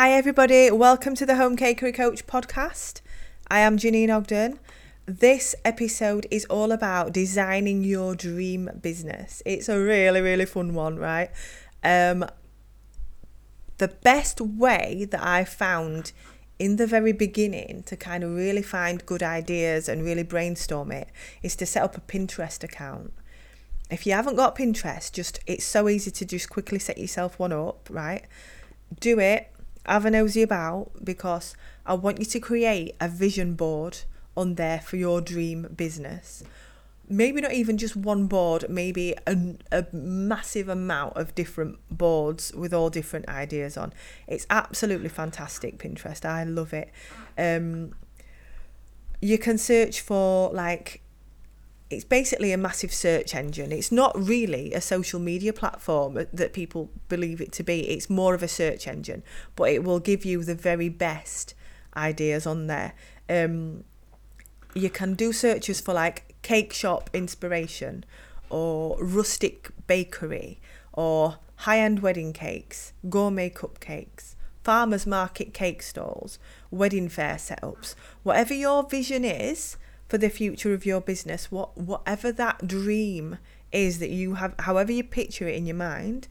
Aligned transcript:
Hi, 0.00 0.12
everybody. 0.12 0.70
Welcome 0.70 1.14
to 1.16 1.26
the 1.26 1.36
Home 1.36 1.58
Cakery 1.58 1.94
Coach 1.94 2.26
podcast. 2.26 3.02
I 3.48 3.58
am 3.58 3.76
Janine 3.76 4.08
Ogden. 4.08 4.58
This 5.04 5.54
episode 5.62 6.26
is 6.30 6.46
all 6.46 6.72
about 6.72 7.12
designing 7.12 7.84
your 7.84 8.14
dream 8.14 8.70
business. 8.80 9.42
It's 9.44 9.68
a 9.68 9.78
really, 9.78 10.22
really 10.22 10.46
fun 10.46 10.72
one, 10.72 10.96
right? 10.96 11.28
Um, 11.84 12.24
the 13.76 13.88
best 13.88 14.40
way 14.40 15.06
that 15.10 15.22
I 15.22 15.44
found 15.44 16.12
in 16.58 16.76
the 16.76 16.86
very 16.86 17.12
beginning 17.12 17.82
to 17.82 17.94
kind 17.94 18.24
of 18.24 18.30
really 18.30 18.62
find 18.62 19.04
good 19.04 19.22
ideas 19.22 19.86
and 19.86 20.02
really 20.02 20.22
brainstorm 20.22 20.92
it 20.92 21.10
is 21.42 21.54
to 21.56 21.66
set 21.66 21.82
up 21.82 21.98
a 21.98 22.00
Pinterest 22.00 22.64
account. 22.64 23.12
If 23.90 24.06
you 24.06 24.14
haven't 24.14 24.36
got 24.36 24.56
Pinterest, 24.56 25.12
just 25.12 25.40
it's 25.46 25.66
so 25.66 25.90
easy 25.90 26.10
to 26.10 26.24
just 26.24 26.48
quickly 26.48 26.78
set 26.78 26.96
yourself 26.96 27.38
one 27.38 27.52
up, 27.52 27.86
right? 27.90 28.24
Do 28.98 29.18
it 29.18 29.52
have 29.90 30.06
a 30.06 30.10
nosy 30.10 30.42
about 30.42 30.92
because 31.04 31.54
I 31.84 31.94
want 31.94 32.18
you 32.18 32.24
to 32.24 32.40
create 32.40 32.94
a 33.00 33.08
vision 33.08 33.54
board 33.54 33.98
on 34.36 34.54
there 34.54 34.80
for 34.80 34.96
your 34.96 35.20
dream 35.20 35.66
business. 35.76 36.42
Maybe 37.08 37.40
not 37.40 37.52
even 37.52 37.76
just 37.76 37.96
one 37.96 38.28
board, 38.28 38.66
maybe 38.68 39.16
a, 39.26 39.56
a 39.72 39.86
massive 39.92 40.68
amount 40.68 41.16
of 41.16 41.34
different 41.34 41.78
boards 41.90 42.52
with 42.54 42.72
all 42.72 42.88
different 42.88 43.28
ideas 43.28 43.76
on. 43.76 43.92
It's 44.28 44.46
absolutely 44.48 45.08
fantastic, 45.08 45.78
Pinterest. 45.78 46.24
I 46.24 46.44
love 46.44 46.72
it. 46.72 46.90
Um, 47.36 47.94
you 49.20 49.38
can 49.38 49.58
search 49.58 50.00
for 50.00 50.52
like 50.52 51.02
it's 51.90 52.04
basically 52.04 52.52
a 52.52 52.56
massive 52.56 52.94
search 52.94 53.34
engine. 53.34 53.72
It's 53.72 53.90
not 53.90 54.16
really 54.16 54.72
a 54.72 54.80
social 54.80 55.18
media 55.18 55.52
platform 55.52 56.14
that 56.32 56.52
people 56.52 56.90
believe 57.08 57.40
it 57.40 57.50
to 57.52 57.64
be. 57.64 57.88
It's 57.90 58.08
more 58.08 58.32
of 58.32 58.44
a 58.44 58.48
search 58.48 58.86
engine, 58.86 59.24
but 59.56 59.70
it 59.70 59.82
will 59.82 59.98
give 59.98 60.24
you 60.24 60.44
the 60.44 60.54
very 60.54 60.88
best 60.88 61.54
ideas 61.96 62.46
on 62.46 62.68
there. 62.68 62.92
Um, 63.28 63.82
you 64.72 64.88
can 64.88 65.14
do 65.14 65.32
searches 65.32 65.80
for 65.80 65.92
like 65.92 66.36
cake 66.42 66.72
shop 66.72 67.10
inspiration 67.12 68.04
or 68.50 68.96
rustic 69.02 69.70
bakery 69.88 70.60
or 70.92 71.38
high 71.56 71.80
end 71.80 72.00
wedding 72.00 72.32
cakes, 72.32 72.92
gourmet 73.08 73.50
cupcakes, 73.50 74.36
farmers 74.62 75.06
market 75.06 75.52
cake 75.52 75.82
stalls, 75.82 76.38
wedding 76.70 77.08
fair 77.08 77.34
setups. 77.34 77.96
Whatever 78.22 78.54
your 78.54 78.88
vision 78.88 79.24
is, 79.24 79.76
for 80.10 80.18
the 80.18 80.28
future 80.28 80.74
of 80.74 80.84
your 80.84 81.00
business, 81.00 81.52
what 81.52 81.78
whatever 81.78 82.32
that 82.32 82.66
dream 82.66 83.38
is 83.70 84.00
that 84.00 84.10
you 84.10 84.34
have, 84.34 84.56
however 84.58 84.90
you 84.90 85.04
picture 85.04 85.46
it 85.46 85.54
in 85.54 85.66
your 85.66 85.76
mind, 85.76 86.26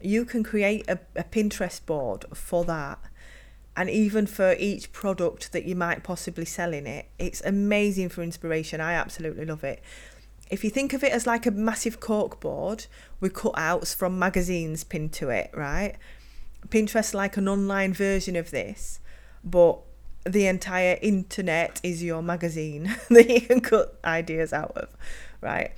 you 0.00 0.24
can 0.24 0.44
create 0.44 0.88
a, 0.88 1.00
a 1.16 1.24
Pinterest 1.24 1.84
board 1.84 2.24
for 2.32 2.64
that. 2.66 3.00
And 3.76 3.90
even 3.90 4.28
for 4.28 4.54
each 4.60 4.92
product 4.92 5.50
that 5.50 5.64
you 5.64 5.74
might 5.74 6.04
possibly 6.04 6.44
sell 6.44 6.72
in 6.72 6.86
it, 6.86 7.08
it's 7.18 7.40
amazing 7.40 8.10
for 8.10 8.22
inspiration. 8.22 8.80
I 8.80 8.92
absolutely 8.92 9.44
love 9.44 9.64
it. 9.64 9.82
If 10.48 10.62
you 10.62 10.70
think 10.70 10.92
of 10.92 11.02
it 11.02 11.10
as 11.10 11.26
like 11.26 11.44
a 11.44 11.50
massive 11.50 11.98
cork 11.98 12.38
board 12.38 12.86
with 13.18 13.34
cutouts 13.34 13.96
from 13.96 14.16
magazines 14.16 14.84
pinned 14.84 15.12
to 15.14 15.30
it, 15.30 15.50
right? 15.54 15.96
Pinterest 16.68 17.14
like 17.14 17.36
an 17.36 17.48
online 17.48 17.92
version 17.92 18.36
of 18.36 18.52
this, 18.52 19.00
but 19.42 19.80
the 20.28 20.46
entire 20.46 20.98
internet 21.00 21.80
is 21.82 22.02
your 22.02 22.22
magazine 22.22 22.94
that 23.10 23.28
you 23.28 23.40
can 23.40 23.60
cut 23.60 23.98
ideas 24.04 24.52
out 24.52 24.72
of, 24.76 24.96
right? 25.40 25.72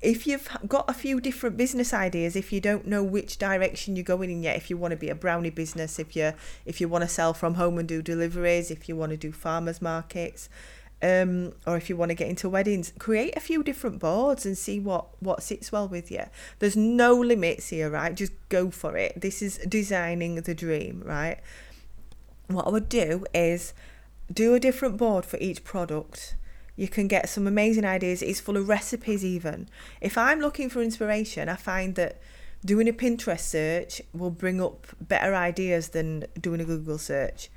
If 0.00 0.26
you've 0.26 0.48
got 0.66 0.88
a 0.88 0.94
few 0.94 1.20
different 1.20 1.58
business 1.58 1.92
ideas, 1.92 2.34
if 2.34 2.52
you 2.52 2.60
don't 2.60 2.86
know 2.86 3.02
which 3.02 3.36
direction 3.36 3.96
you're 3.96 4.02
going 4.02 4.30
in 4.30 4.42
yet, 4.42 4.56
if 4.56 4.70
you 4.70 4.78
want 4.78 4.92
to 4.92 4.96
be 4.96 5.10
a 5.10 5.14
brownie 5.14 5.50
business, 5.50 5.98
if 5.98 6.16
you 6.16 6.32
if 6.64 6.80
you 6.80 6.88
want 6.88 7.02
to 7.02 7.08
sell 7.08 7.34
from 7.34 7.54
home 7.54 7.76
and 7.76 7.86
do 7.86 8.00
deliveries, 8.00 8.70
if 8.70 8.88
you 8.88 8.96
want 8.96 9.10
to 9.10 9.18
do 9.18 9.30
farmers 9.30 9.82
markets, 9.82 10.48
um, 11.02 11.52
or 11.66 11.76
if 11.76 11.90
you 11.90 11.96
want 11.96 12.10
to 12.10 12.14
get 12.14 12.28
into 12.28 12.48
weddings, 12.48 12.92
create 12.98 13.36
a 13.36 13.40
few 13.40 13.62
different 13.62 13.98
boards 13.98 14.46
and 14.46 14.56
see 14.56 14.80
what 14.80 15.06
what 15.20 15.42
sits 15.42 15.70
well 15.70 15.86
with 15.86 16.10
you. 16.10 16.24
There's 16.60 16.76
no 16.76 17.14
limits 17.14 17.68
here, 17.68 17.90
right? 17.90 18.14
Just 18.14 18.32
go 18.48 18.70
for 18.70 18.96
it. 18.96 19.20
This 19.20 19.42
is 19.42 19.58
designing 19.68 20.36
the 20.36 20.54
dream, 20.54 21.02
right? 21.04 21.38
What 22.54 22.66
I 22.66 22.70
would 22.70 22.88
do 22.88 23.24
is 23.34 23.72
do 24.32 24.54
a 24.54 24.60
different 24.60 24.96
board 24.96 25.24
for 25.24 25.36
each 25.38 25.64
product. 25.64 26.36
You 26.76 26.88
can 26.88 27.08
get 27.08 27.28
some 27.28 27.46
amazing 27.46 27.84
ideas. 27.84 28.22
It's 28.22 28.40
full 28.40 28.56
of 28.56 28.68
recipes, 28.68 29.24
even. 29.24 29.68
If 30.00 30.16
I'm 30.16 30.40
looking 30.40 30.70
for 30.70 30.82
inspiration, 30.82 31.48
I 31.48 31.56
find 31.56 31.94
that 31.96 32.20
doing 32.64 32.88
a 32.88 32.92
Pinterest 32.92 33.40
search 33.40 34.02
will 34.12 34.30
bring 34.30 34.60
up 34.60 34.86
better 35.00 35.34
ideas 35.34 35.90
than 35.90 36.24
doing 36.40 36.60
a 36.60 36.64
Google 36.64 36.98
search. 36.98 37.50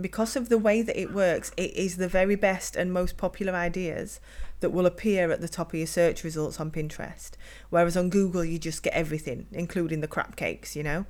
Because 0.00 0.36
of 0.36 0.48
the 0.48 0.58
way 0.58 0.80
that 0.80 0.98
it 0.98 1.12
works, 1.12 1.52
it 1.56 1.76
is 1.76 1.96
the 1.96 2.08
very 2.08 2.34
best 2.34 2.76
and 2.76 2.92
most 2.92 3.16
popular 3.16 3.54
ideas 3.54 4.20
that 4.60 4.70
will 4.70 4.86
appear 4.86 5.30
at 5.30 5.40
the 5.40 5.48
top 5.48 5.68
of 5.68 5.78
your 5.78 5.86
search 5.86 6.24
results 6.24 6.58
on 6.58 6.70
Pinterest. 6.70 7.32
Whereas 7.68 7.96
on 7.96 8.08
Google, 8.08 8.44
you 8.44 8.58
just 8.58 8.82
get 8.82 8.94
everything, 8.94 9.46
including 9.52 10.00
the 10.00 10.08
crap 10.08 10.36
cakes, 10.36 10.74
you 10.74 10.82
know? 10.82 11.04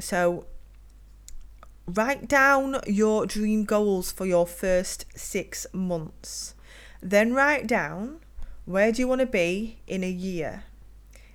So 0.00 0.46
Write 1.88 2.28
down 2.28 2.80
your 2.86 3.24
dream 3.24 3.64
goals 3.64 4.12
for 4.12 4.26
your 4.26 4.46
first 4.46 5.06
six 5.16 5.66
months. 5.72 6.54
Then 7.00 7.32
write 7.32 7.66
down 7.66 8.20
where 8.66 8.92
do 8.92 9.00
you 9.00 9.08
want 9.08 9.22
to 9.22 9.26
be 9.26 9.78
in 9.86 10.04
a 10.04 10.10
year, 10.10 10.64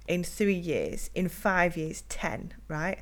in 0.08 0.24
three 0.24 0.53
years, 0.53 1.09
in 1.16 1.28
five 1.28 1.75
years, 1.75 2.03
10, 2.08 2.53
right? 2.68 3.00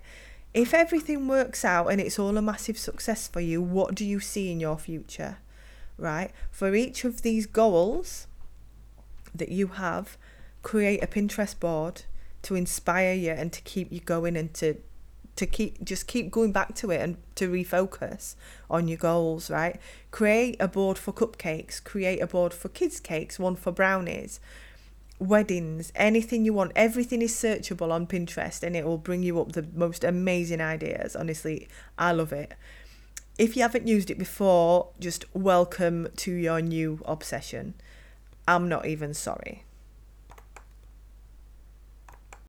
If 0.53 0.73
everything 0.73 1.27
works 1.27 1.65
out 1.65 1.87
and 1.87 1.99
it's 1.99 2.17
all 2.17 2.37
a 2.37 2.41
massive 2.41 2.77
success 2.77 3.27
for 3.27 3.41
you, 3.41 3.61
what 3.61 3.95
do 3.95 4.05
you 4.05 4.21
see 4.21 4.49
in 4.49 4.61
your 4.61 4.77
future, 4.77 5.39
right? 5.97 6.31
For 6.51 6.73
each 6.73 7.03
of 7.03 7.21
these 7.21 7.47
goals 7.47 8.27
that 9.35 9.49
you 9.49 9.67
have, 9.67 10.17
create 10.63 11.03
a 11.03 11.07
Pinterest 11.07 11.59
board 11.59 12.03
to 12.43 12.55
inspire 12.55 13.13
you 13.13 13.31
and 13.31 13.51
to 13.51 13.61
keep 13.63 13.91
you 13.91 13.99
going 13.99 14.37
and 14.37 14.53
to 14.53 14.77
to 15.35 15.45
keep 15.45 15.83
just 15.83 16.07
keep 16.07 16.31
going 16.31 16.51
back 16.51 16.75
to 16.75 16.91
it 16.91 17.01
and 17.01 17.17
to 17.35 17.49
refocus 17.49 18.35
on 18.69 18.87
your 18.87 18.97
goals 18.97 19.49
right? 19.49 19.79
Create 20.11 20.57
a 20.59 20.67
board 20.67 20.97
for 20.97 21.13
cupcakes 21.13 21.83
create 21.83 22.19
a 22.19 22.27
board 22.27 22.53
for 22.53 22.69
kids 22.69 22.99
cakes 22.99 23.39
one 23.39 23.55
for 23.55 23.71
brownies 23.71 24.39
weddings 25.19 25.91
anything 25.95 26.45
you 26.45 26.53
want. 26.53 26.71
Everything 26.75 27.21
is 27.21 27.33
searchable 27.33 27.91
on 27.91 28.07
pinterest 28.07 28.63
and 28.63 28.75
it 28.75 28.85
will 28.85 28.97
bring 28.97 29.21
you 29.21 29.39
up 29.39 29.51
the 29.51 29.67
most 29.73 30.03
amazing 30.03 30.61
ideas. 30.61 31.15
Honestly 31.15 31.67
i 31.97 32.11
love 32.11 32.33
it. 32.33 32.53
If 33.37 33.55
you 33.55 33.61
haven't 33.61 33.87
used 33.87 34.11
it 34.11 34.17
before 34.17 34.89
just 34.99 35.25
welcome 35.33 36.07
to 36.17 36.31
your 36.31 36.61
new 36.61 36.99
obsession. 37.05 37.75
I'm 38.47 38.67
not 38.67 38.85
even 38.85 39.13
sorry 39.13 39.63